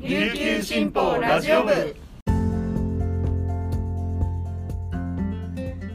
[0.00, 1.72] 琉球新報ラジオ部。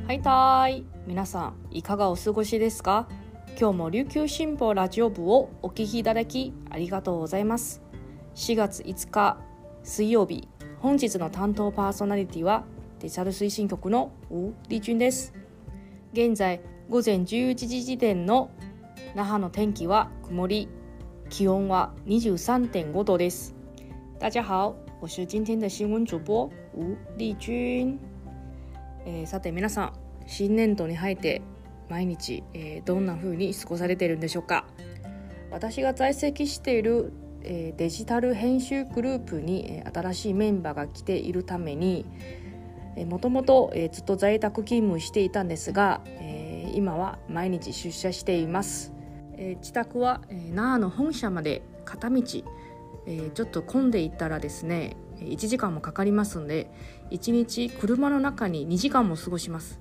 [0.05, 0.83] はいたい。
[1.07, 3.07] 皆さんいかがお過ごしですか？
[3.57, 7.81] 今日も琉球新報ラジオ部をお聞きいただきありがとうございます。
[8.35, 9.37] 4月5日
[9.83, 10.49] 水曜日
[10.79, 12.65] 本日の担当パーソナリティは
[12.99, 15.33] デジタル推進局のウ・リジュンです。
[16.11, 18.51] 現在午前11時時点の
[19.15, 20.67] 那覇の天気は曇り
[21.29, 23.55] 気温は23.5度です。
[24.23, 27.99] 大家好我是今天的新闻主播吴丽君。
[29.05, 29.93] えー、さて皆さん
[30.25, 31.41] 新年度に入って
[31.89, 34.63] 毎日、えー、どんな風に過ごされているんでしょうか？
[35.51, 42.05] 私が在籍している、えー、デジタル編集グループに、えー、新しいメンバーが来ているために
[42.95, 48.93] えもともとえずっと在宅勤務していたんですが、えー、今は毎日出社しています、
[49.33, 52.23] えー、自宅は、えー、那覇の本社まで片道、
[53.05, 56.71] えー、ちょっと混んでいったらですね1時間もかかりますんで
[57.11, 59.79] 1日車の中に2時間も過ごします。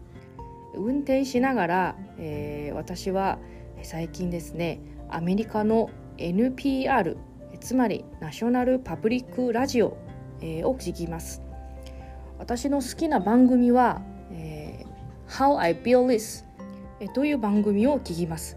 [0.75, 3.39] 運転しながら、えー、私は
[3.83, 7.17] 最近ですねアメリカの NPR
[7.61, 9.98] つまりナショナルパブリックラジオ、
[10.41, 11.42] えー、を聞きます。
[12.39, 16.45] 私の好きな番組は、えー、How I Build This、
[17.14, 18.57] という番組を聞きます、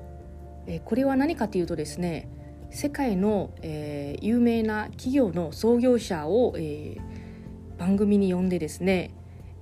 [0.67, 2.27] えー、これは何かというとですね
[2.75, 9.11] 世界の、えー、有名な企業の創業者を、えー、番組に呼んでですね、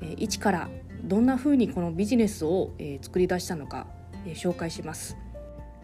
[0.01, 0.69] えー、一から
[1.03, 3.85] どんなふうにこのビジネスを、えー、作り出したのか、
[4.25, 5.15] えー、紹介します、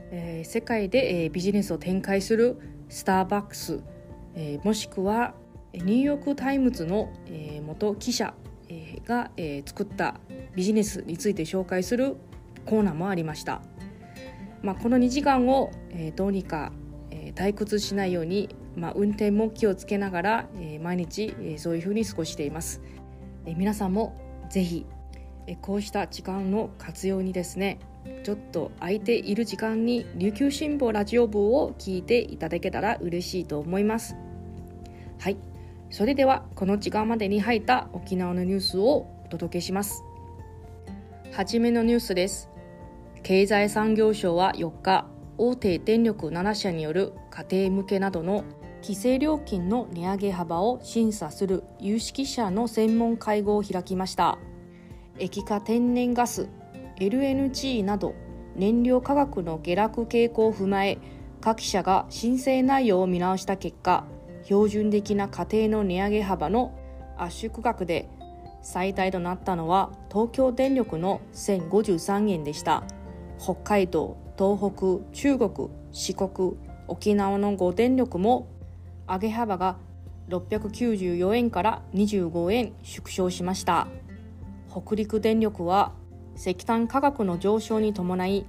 [0.10, 2.58] えー、世界で、えー、ビジネスを展開する
[2.90, 3.84] スターバックス、
[4.34, 5.36] えー、もしくは
[5.74, 8.34] ニューヨーク・タイムズの、えー、元記者、
[8.70, 10.16] えー、が、えー、作った
[10.56, 12.16] ビジネスについて紹介する
[12.66, 13.62] コーナーもありました、
[14.64, 16.72] まあ、この2時間を、えー、どうにか、
[17.36, 22.82] 退屈しないように、まあ、運転も気をつけながら、えー、毎日、えー、そういうふうに過ごしています、
[23.46, 24.16] えー、皆さんも
[24.50, 24.86] ぜひ
[25.62, 27.80] こうした時間の活用にですね
[28.24, 34.16] ちょっと空いている時間に琉球新報ラジオ部を聞いていただけたら嬉しいと思います。
[35.20, 35.38] はい。
[35.90, 40.04] それではこの時間までに入った沖縄のニュースをお届けします。
[41.32, 42.50] はじめのニュースです。
[43.24, 45.08] 経済産業省は4日
[45.42, 48.44] 大手電力7社による家庭向けなどの
[48.82, 54.38] 規制料金の値上げ幅を審査する有識者の専門会合を開きました。
[55.18, 56.50] 液化天然ガス
[56.98, 58.16] LNG など
[58.58, 60.98] 燃料価格の下落傾向を踏まえ
[61.40, 64.06] 各社が申請内容を見直した結果
[64.44, 66.78] 標準的な家庭の値上げ幅の
[67.18, 68.10] 圧縮額で
[68.62, 72.84] 最大となったのは東京電力の1053円でした。
[73.40, 76.56] 北海道東北中国四国
[76.88, 78.48] 沖縄の5電力も
[79.06, 79.76] 上げ幅が
[80.30, 83.90] 694円から25円縮小しました。
[84.72, 85.92] 北陸電力は
[86.38, 88.46] 石炭価格の上昇に伴い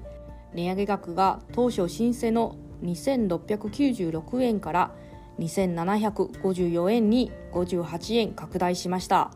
[0.54, 4.92] 値上げ額が当初申請の2696円から
[5.40, 9.32] 2754円に58円拡大しました。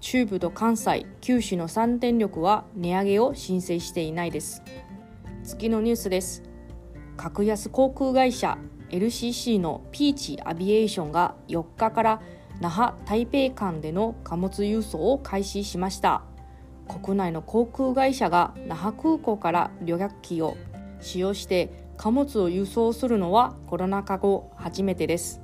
[0.00, 4.64] 中部と関西九州の3電力は値上げを申請していないです。
[5.46, 6.42] 次のニュースです。
[7.16, 8.58] 格安航空会社
[8.90, 12.20] LCC のピーチアビエーションが4日から
[12.60, 16.22] 那覇台北間での貨物輸送を開始しました。
[16.88, 20.56] 国内の航空会社が那覇空港から旅客機を
[21.00, 25.40] 使用して貨物を輸送するのはコロナ禍後初めてです。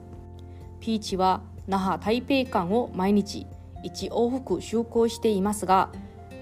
[0.80, 3.46] ピーチは那覇台北間を毎日
[3.84, 5.90] 1往復就航していますが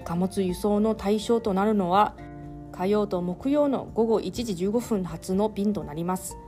[0.03, 2.15] 貨物輸送の対象となるのは
[2.81, 6.39] 火曜と木曜の午後1時15分発の便となります。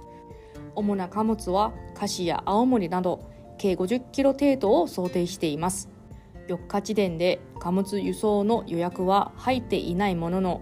[0.74, 3.30] 主な貨物は菓子や青森など
[3.60, 5.92] 計50キロ程度を想定しています。
[6.48, 10.62] 4日時点で貨物輸送の予約は入っていないものの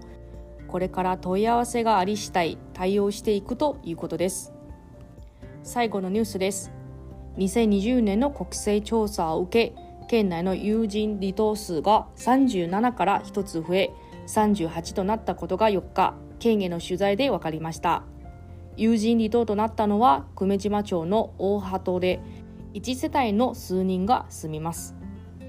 [0.68, 4.52] これから問い合わせがあり次第対応していくということです。
[5.62, 6.70] 最後のニュースです。
[7.38, 13.90] 2020年の国勢調査を受け県内の友人離島数が37から1つ増え
[14.26, 18.04] 38となったことが4日県への取材で分かりました。
[18.76, 22.20] 友人離島となったのは久米島町の大鳩で
[22.74, 24.94] 1世帯の数人が住みます。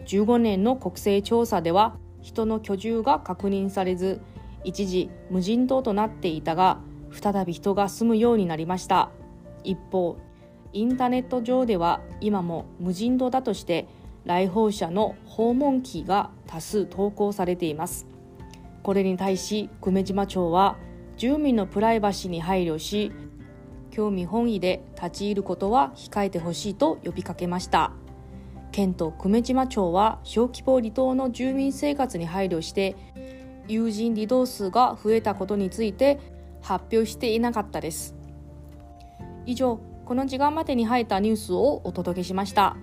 [0.08, 4.22] 15年の国勢調査では人の居住が確認されず
[4.64, 6.80] 一時無人島となっていたが
[7.12, 9.10] 再び人が住むようになりました。
[9.64, 10.18] 一方
[10.74, 13.88] インターネット上では今も無人島だとして
[14.26, 18.13] 来訪者の訪問記が多数投稿されています。
[18.84, 20.78] これに対し久米島町は
[21.18, 23.12] 住民のプライバシーに配慮し
[23.92, 27.94] 興味本位で立ち入ることは控えてほしいと呼びかけました。
[28.72, 32.96] 県と久米島町は小規模離島の住民生活に配慮して
[33.68, 36.20] 友人離島数が増えたことについて
[36.62, 38.16] 発表していなかったです。
[39.46, 42.76] 以上この時間までに入ったニュースをお届けしました。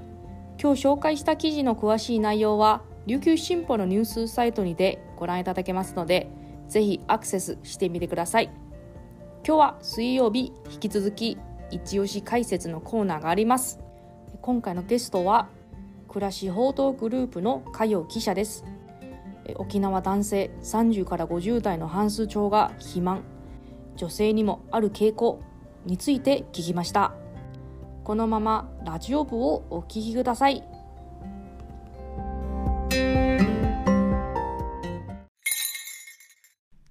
[0.62, 6.30] 今日紹介した記事の詳しい内容は琉球新報のニュースサイトにてご覧いただけますので
[6.68, 8.52] ぜひアクセスしてみてください。
[9.44, 11.36] 今日は水曜日引き続き
[11.72, 13.80] 一押し解説のコーナーがあります。
[14.40, 15.48] 今回のゲストは
[16.06, 18.64] 暮らし報道グループの佳代記者です。
[19.56, 23.24] 沖縄男性30から50代の半数超が肥満。
[23.96, 25.42] 女性にもある傾向
[25.84, 27.12] について聞きました。
[28.04, 30.62] このままラジオ部をお聞きください。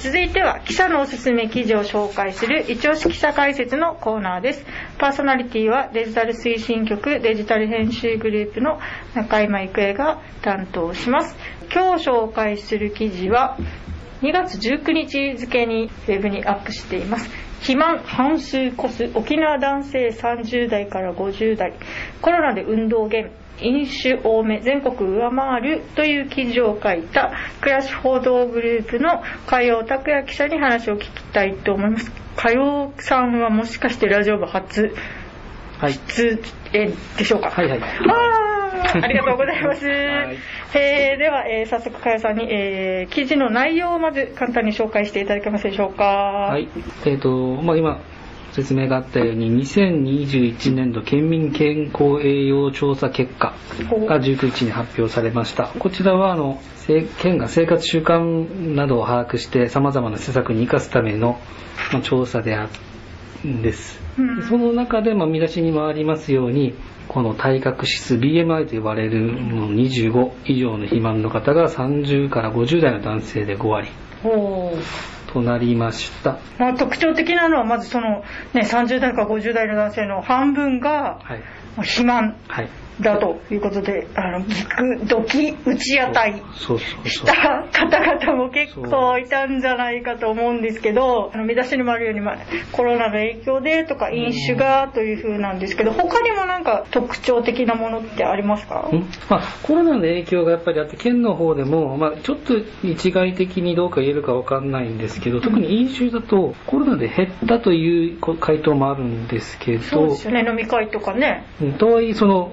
[0.00, 4.64] 続いては記者のおすすめ記事を紹介する一押し記者解説のコーナーです。
[4.96, 8.78] パーソナリティはデジタル推進局デジタル編集グループの
[9.16, 11.36] 中山郁恵が担当します。
[11.74, 13.58] 今日紹介する記事は
[14.22, 17.28] 2月19日付にウェブにアップしています。
[17.58, 21.72] 肥満半数こす沖縄男性30代から50代。
[22.22, 23.32] コロナで運動減。
[23.60, 32.10] 飲酒多め全国上回るという記事を書いた暮らし報道グループの加陽拓也記者に話を聞きたいと思います。
[32.36, 34.94] 加陽さんはもしかしてラジオ部初
[35.80, 36.38] 出
[36.72, 37.50] 演でしょうか？
[37.50, 37.80] はいはい。
[37.80, 37.84] あ
[39.02, 39.92] ありがとうございます、 は
[40.32, 40.36] い。
[40.74, 46.04] えーでは、えー早速加谷さんに、えー記事の内容をまず簡単に紹介していただけますでしょうか？
[46.04, 46.68] ははい。
[47.06, 47.30] えっ、と、
[47.62, 47.98] まあ、今、
[48.58, 53.54] 説明があったように、2021年度県民健康栄養調査結果
[54.08, 55.68] が19日に発表されました。
[55.78, 61.38] こちらは、あの、せ県が生活習慣などを把握して、様々な施策に生かすための、
[61.92, 62.68] まあ、調査であ
[63.44, 64.00] るんです。
[64.18, 66.74] うんその中で、まあ、見出しにもありますように、
[67.06, 73.88] この体格指数 BMI と呼ばれるもの25以上の肥満の方が30から50代の男性で5割
[75.32, 76.38] となりました。
[76.58, 81.40] まあ、特徴的なのはまずその、ね、30代から50代の男性の半分がはい。
[81.76, 82.68] まあ肥満はい。
[83.00, 87.08] だということであのギクドキ打ち当たりそうそうそう。
[87.08, 92.38] した方々も結構いたんじゃないかと思うんですけどあの見出しにもあるように、まあ、
[92.72, 98.88] コロナの影響でとか飲酒がというふうなんですけど他にもなんか特徴的なものってありますか？
[98.92, 99.04] ん。
[99.28, 111.44] まあ、コロナの影響がやっぱりあって、県の方でも、まあ、ちょっと一概的にどうか言えるかわかんないんですけど、特に飲酒だとコロナで減ったというこ回答もあるんですけどそうで、すよね飲み会とかね。
[111.60, 111.72] うん。
[111.74, 112.52] とはいえその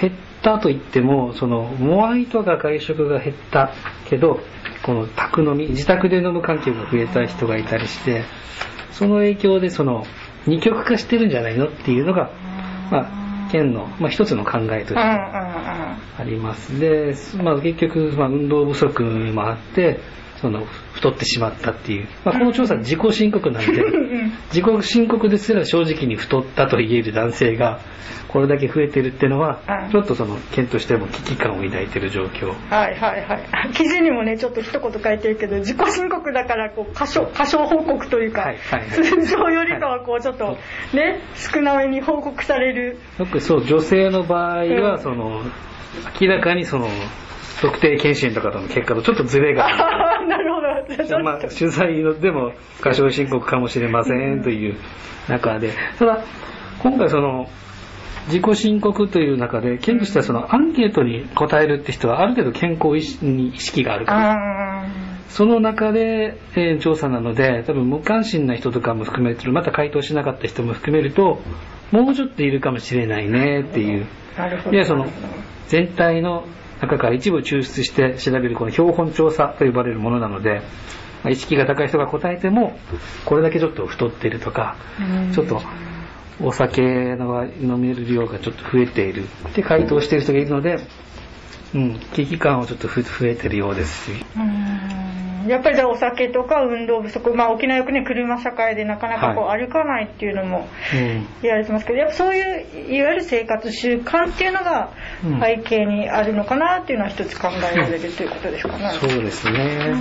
[0.00, 0.12] 減っ
[0.42, 3.72] たといってもそのモアイとか外食が減った
[4.08, 4.40] けど
[4.82, 8.24] この宅飲み自宅で飲む環境が増えた人がいたりして
[8.92, 10.04] その影響でその
[10.46, 12.30] 二極化してるんじゃないのっていうのが、
[12.90, 16.78] まあ、県の、まあ、一つの考えとしてあります。
[16.80, 20.00] で、まあ、結局、まあ、運動不足もあって
[20.40, 23.72] その太ってしまったっていう、まあ、この調査自己申告なんで
[24.52, 27.80] 自己申告ですら正直に太ったと言える男性が
[28.28, 29.90] これだけ増えてるっていうのはうん。
[29.90, 32.54] ちょっとその県としても危機感を抱いてる状況。
[32.70, 33.72] はいはいはい。
[33.74, 38.88] 記事にもね、ちょっと一言書いてるけど、自己申告だから、こう、過小、過小報告というか、はいはいはい。
[38.88, 40.56] 通常よりかは、こう、ちょっと、
[40.94, 42.98] ね、少なめに報告される。
[43.18, 44.82] よくそう女性の場合うん。
[44.82, 45.42] はその
[46.20, 46.88] 明らかにその
[47.60, 50.28] 特定健診とかとの結果とちょっとズレがある。
[50.28, 51.22] なるほど。
[51.22, 54.76] まあ、取材のでも過少申告かもしれませんという
[55.28, 56.24] 中で、ただ、
[56.82, 57.48] 今回その、
[58.26, 64.32] 自己申告という中で、県としてはそのアンケートに答えるって人はある程度健康意識に意識があるから、
[64.82, 64.86] あ
[65.28, 71.40] その中で、えー調査なので、多分無関心な人とかも含めるまた回答しなかった人も含めると、
[71.92, 74.06] もうちょっといるかもしれないねっていう。
[74.72, 75.06] いや、その、
[75.68, 76.44] 全体の
[76.80, 80.62] 中から一部抽出して調べるこの標本調査と呼ばれるものなので、
[81.22, 82.78] まあ意識が高い人が答えても、
[83.24, 84.76] これだけちょっと太ってるとか、
[85.34, 85.60] ちょっと
[86.42, 86.82] お酒
[87.16, 90.78] の飲める量がちょっと増えているって回答している人がいるので、
[91.74, 94.10] うん、危機感はちょっとふ増えてるようです。
[94.10, 94.24] し、
[95.50, 101.26] やっぱりじゃあお酒とか運動不足、まあ、沖縄よくね車社会でなかなかこう歩かないっていうのもうん。
[101.42, 104.92] 言われてますけど、やっぱそういういわゆる生活習慣っていうのが
[105.24, 105.40] うん。
[105.40, 108.90] 背景にあるのかなっていうのは一つ考えられるということですかね。
[109.00, 109.94] そうですね。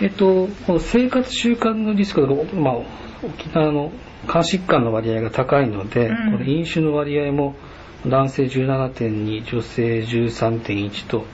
[0.00, 2.74] で、えっと、この生活習慣のリスクが、まあ、
[3.22, 3.92] 沖縄の
[4.26, 6.32] 肝疾患の割合が高いので、うん。
[6.32, 7.54] この飲酒の割合も
[8.06, 11.26] 男性17.2、女性13.1と、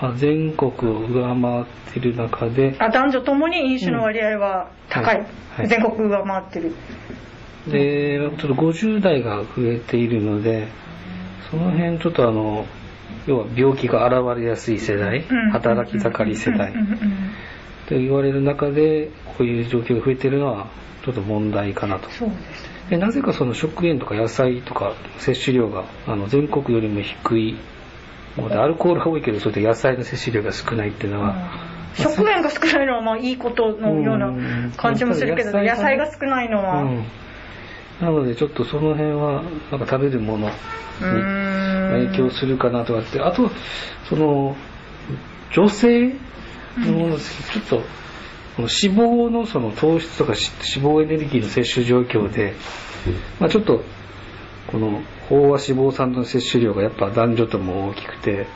[0.00, 6.72] まあ、全国を上回っている中で、あ男女ともに飲酒の割合は高い、はいはい全国上回ってる。
[7.70, 10.68] で、ちょっと50代が増えているので、
[11.50, 12.64] その辺ちょっとあの、
[13.26, 16.98] 要は病気が現れやすい世代、うん働き盛り世代うんうんうん
[17.86, 20.68] と言われる中で、こういう状況が増えているのは、
[21.04, 22.08] ちょっと問題かなと。
[22.10, 22.70] そうです。
[22.90, 27.56] でなぜかその食塩とか野菜とか摂取量があの全国よりも低い
[28.38, 31.34] アルコールが多いけど、そういった野菜の摂取量が少ないっていうのは、
[31.94, 34.32] 食塩が少ないのはまあいいことのような
[34.76, 36.82] 感じもするけど、うん野菜が少ないのは。
[36.82, 37.04] うん。
[38.00, 40.54] なのでちょっとその辺は、なんか食べるものに
[41.02, 42.06] うん。
[42.12, 43.50] 影響するかなとかって、あと、
[44.08, 44.56] その、
[45.52, 46.14] 女性
[46.78, 47.86] のものですけどちょっと、
[48.56, 52.54] この脂肪のその糖質とかし脂肪エネルギーの摂取状況で、
[53.40, 53.82] まあちょっと、
[54.68, 58.46] この飽和脂肪酸の摂取量がやっぱ男女とも大きくて、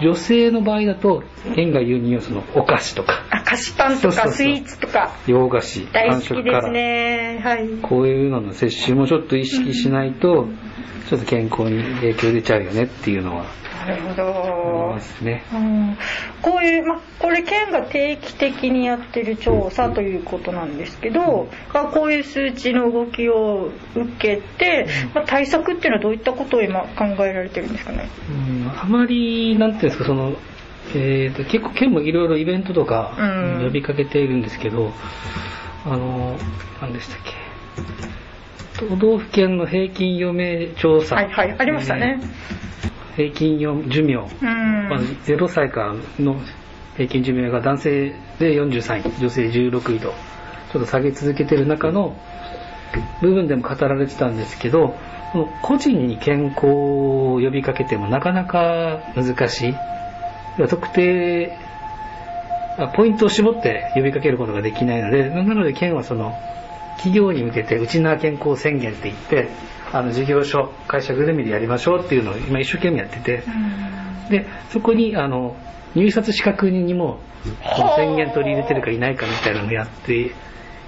[0.00, 1.22] 女性の場合だと、
[1.54, 4.30] 県が言うにはそのお菓子とか、あ菓子パンとそうそうそう。
[4.30, 5.12] かスイーツとか。
[5.26, 7.40] 洋菓子、大好間きです食から、ね。
[7.42, 7.68] はい。
[7.82, 10.48] こういうのの摂取もちょっと意識しないと、
[11.12, 13.44] ちょっと健康に影響出ちゃうよねっていうのは。
[13.86, 14.92] なるほど。
[14.94, 15.00] ま。
[15.00, 15.44] すね。
[15.52, 15.98] うん。
[16.40, 28.08] こういう、まあ、これ県が定期的にやってる調査ということなんですけど、まあこういう数値の動きを受けて、まあ、対策っていうのはどういったことを今考えられてるんですかね？
[28.30, 28.70] うん。
[28.74, 30.32] あまり、なんていうんですか、その、
[30.94, 33.64] えーと結構県もいろいろイベントとかうん。
[33.66, 34.92] 呼びかけているんですけど、
[35.84, 36.38] あの、
[36.80, 37.32] 何でしたっけ、
[38.78, 41.16] 都道府県の平均余命調査。
[41.16, 42.20] はいはい、ありましたね。
[43.16, 44.14] 平均余寿命。
[44.14, 44.88] うん。
[44.88, 46.40] まず0歳からの
[46.96, 50.12] 平均寿命が男性で43位、女性16位と、
[50.72, 52.16] ちょっと下げ続けてる中の
[53.20, 54.94] 部分でも語られてたんですけど、
[55.62, 59.74] 個人に健康を呼びかけてもなかなか難しい。
[60.68, 61.56] 特定、
[62.78, 66.34] あポイントを絞って呼びかけることができないので、なので県はその、
[66.96, 69.48] 企業に向けて内縄健康宣言って言って、
[69.92, 73.42] あの事業所、会社ぐるみでやりましょうっていうのを今一生懸命やってて、
[74.30, 75.56] で、そこに、あの、
[75.94, 77.20] 入札資格にも、
[77.96, 80.32] 宣言取り入れてるかいないかみたいなのをやってい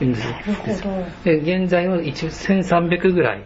[0.01, 0.85] るんです。
[1.25, 3.43] で、現在は一応1300ぐらい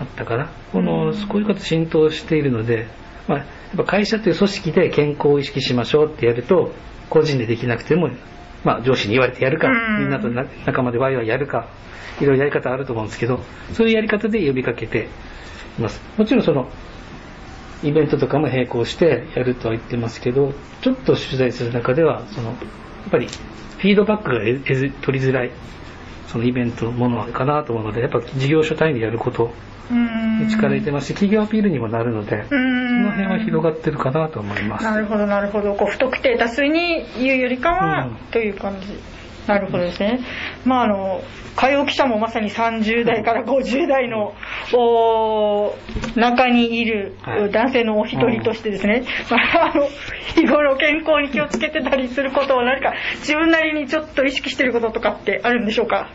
[0.00, 0.50] あったかな。
[0.72, 2.86] この、こういうこと浸透しているので、
[3.28, 6.72] まあ、やっぱ会社という組織で健康を意識しましょうってやると、
[7.10, 8.08] 個人でできなくても、
[8.64, 11.68] まあ上司に言われてやるか、うんみんなとな仲間でワイワイやるか、
[12.20, 13.40] いろいろやり方あると思うんですけど、
[13.72, 15.08] そういうやり方で呼びかけて
[15.78, 16.00] います。
[16.16, 16.68] もちろんその、
[17.82, 22.56] イベントとかも並行してやるとは言ってますけど、ちょっと取材する中では、その、やっ
[23.10, 24.38] ぱり、フィードバックが
[25.02, 25.50] 取りづらい、
[26.28, 29.52] そのイベントものかなと思うので、やっぱ事業所単位でやること
[29.90, 34.84] 力入れてますし、企業アピールにもなるので、うそのん辺は広がってるかなと思います。
[34.84, 35.74] なるほどなるほど。
[35.74, 38.14] こう不特定多数に言うよりかは、うん。
[38.30, 38.86] という感じ。
[39.46, 40.20] なるほどですね。
[40.64, 41.20] まああの
[41.54, 44.34] 火曜記者もまさに30代から50代の
[44.72, 45.74] お
[46.16, 47.50] 中にいるはい。
[47.52, 49.86] 男性のお一人としてですね、まあ、あの
[50.34, 56.08] 日頃健康に気をつけてたりすることを何か自分なりにちょっと意識してることとかってあるんでしょうか？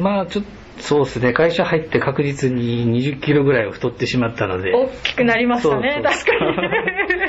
[0.00, 6.00] まあちょっと、そうですね、会社入って確実に20キロぐらいは太ってしまったので、大きくなりましたね。
[6.04, 6.24] そうそう。
[6.24, 7.28] 確かに。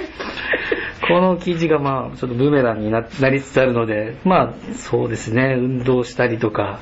[1.08, 6.80] この記事がまあちょっとブーメランにななりつつあるので、まあそうですね、運動したりとか、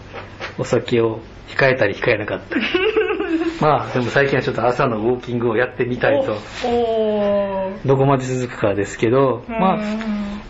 [0.57, 2.55] お酒を控えたり控えなかった。
[2.55, 2.61] り。
[3.61, 6.37] まあでも最近はちょっと朝のウォーキングをやってみたいと、
[7.85, 9.77] どこまで続くかですけど、まあ、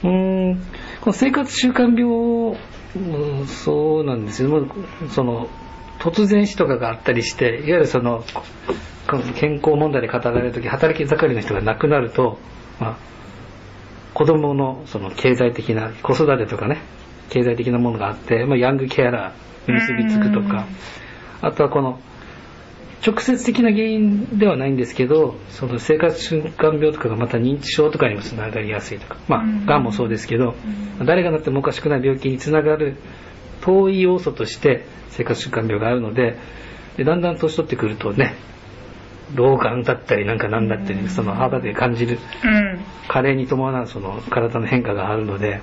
[0.04, 0.62] うん。
[1.02, 2.58] この生活習慣病、
[2.96, 4.68] うんそうなんですよ。
[5.10, 5.48] その、
[6.00, 8.24] 突然死とかがあったりして、いわゆるその、
[9.36, 12.38] 健康問題で語られるとき、働き盛りの人が亡くなると、
[12.80, 12.98] まあ、
[14.14, 16.82] 子供のその経済的な、子育てとかね、
[17.30, 20.66] 経済的なものがあって、まあ、ヤングケアラーに結びつくとか、
[21.42, 22.00] あとはこの、
[23.06, 30.56] 直接的な原因ではないんですけど、その生活習慣病とかがまた認知症とかにもつながりやすいとか、まあ、がんもそうですけど、
[31.06, 32.98] 誰がなってもおかしくない病気につながる
[33.68, 36.38] 遠い要素として生活習慣病があるので、
[36.96, 38.36] でだんだん年取ってくるとね、
[39.36, 42.80] 老眼だったりなんかなんだったり、その肌で感じるうん。
[43.10, 45.62] 加齢に伴うその体の変化があるので、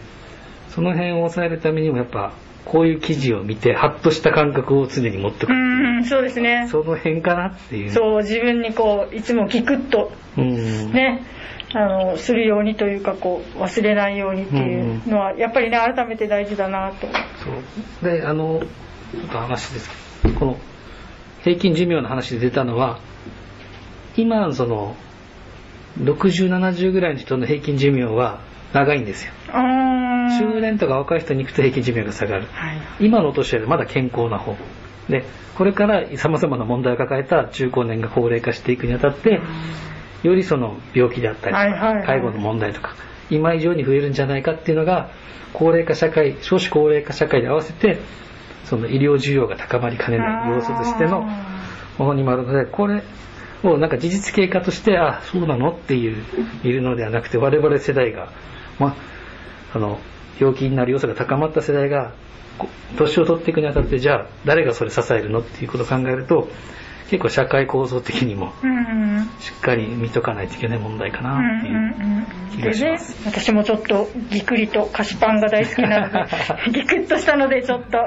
[0.68, 2.34] その辺を抑えるためにもやっぱ
[2.66, 5.50] こういう記事を見てハッとした感覚を常に持ってく。
[5.50, 6.68] うるんそうですね。
[6.70, 7.90] その辺かなっていう。
[7.90, 10.12] そう自分にこういつもギクッと。
[10.36, 10.92] うん。
[10.92, 11.22] ね
[11.74, 17.08] あのするようにというかこう忘れないようにっていうのはやっぱりね改めて大事だなと。
[17.08, 17.50] そ
[18.06, 18.10] う。
[18.10, 18.60] であの
[19.12, 19.90] ちょっと話です
[20.22, 20.58] けどこの
[21.42, 23.00] 平均寿命の話で出たのは
[24.16, 24.96] 今その
[25.98, 28.40] 6070ぐらいの人の平均寿命は
[28.72, 29.32] 長いんですよ。
[29.52, 32.46] 中年とか若い人に行くと平均寿命が下がる。
[32.52, 32.78] はい。
[33.00, 34.56] 今のお年寄りはまだ健康な方。
[35.08, 35.24] で
[35.56, 39.40] これから様々な問題を抱えた中高年が高齢化していくにあたって
[40.24, 41.54] よりその病気であったり
[42.04, 42.94] 介護の問題とか
[43.30, 45.10] 今以上に増えるんじゃないかっていうのが
[45.52, 47.98] 高齢化社会少子高齢化社会に合わせて
[48.64, 51.22] その医療需要が高まりかねない要素としての
[51.98, 53.02] ものにもあるのでこれ
[53.62, 56.24] をなんか事実経過としてあそうなのっていう
[56.64, 58.32] いるのではなくて我々世代が、
[58.78, 58.96] まあ、
[59.74, 60.00] あの
[60.40, 62.12] 病気になる要素が高まった世代が
[62.58, 66.48] こ年を取っていくにあたってじゃあ誰がそれ支えるのっていうことを考えると
[67.14, 69.30] 結構社会構造的にもうん。
[69.38, 73.16] しっかり見とかないといけない問題かうんなっていううん気がします。
[73.24, 76.24] 私もちょっとぎくりと菓子パンが大好きなので
[76.74, 77.98] ぎくっとしたのでちょっと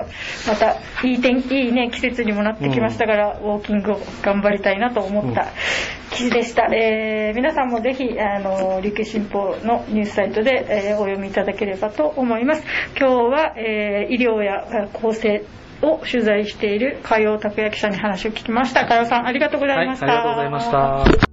[0.48, 0.76] また
[1.08, 5.48] いい天いいね季節にもなってきましたから、ウォーキングを頑張りたいなと思った
[6.12, 12.64] 記事でした、えー皆さんもぜひあの琉球新報のニュースサイトで、えーお読みいただければと思います。
[13.00, 15.44] 今日は、えー医療やえー厚生
[15.82, 18.86] を取材している海洋拓也記者に話を聞きました。
[18.86, 21.28] 加代さんありがとうござはいい、ありました、がとうございました。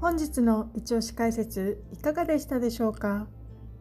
[0.00, 3.28] 本日の一押し解説いかがでしたでしょうか？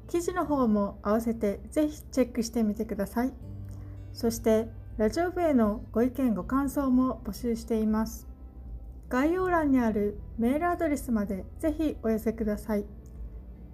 [0.10, 3.34] 記事の方も合わせてぜひチェックしてみてください。
[4.14, 8.28] そしてラジオ部へのご意見ご感想も募集しています
[9.10, 12.86] 概要欄にあるメールアドレスまでぜひお寄せください。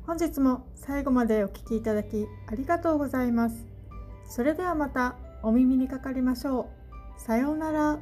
[0.08, 3.65] 本日も最後までお聴きいただきありがとうございます。
[4.30, 6.70] それではまたお耳にかかりましょ
[7.18, 7.20] う。
[7.20, 8.00] さようなら。